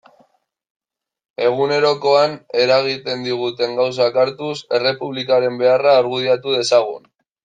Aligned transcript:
Egunerokoan 1.49 2.31
eragiten 2.63 3.21
diguten 3.27 3.77
gauzak 3.81 4.17
hartuz, 4.23 4.55
Errepublikaren 4.79 5.61
beharra 5.61 5.93
argudiatu 6.03 6.57
dezagun. 6.61 7.07